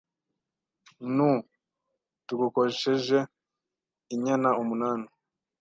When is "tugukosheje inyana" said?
2.25-4.49